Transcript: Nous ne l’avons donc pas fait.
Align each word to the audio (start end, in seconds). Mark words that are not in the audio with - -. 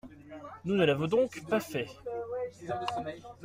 Nous 0.65 0.73
ne 0.75 0.83
l’avons 0.83 1.05
donc 1.05 1.47
pas 1.47 1.59
fait. 1.59 1.85